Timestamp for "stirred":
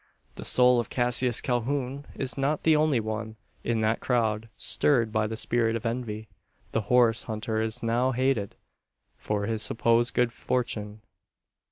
4.57-5.11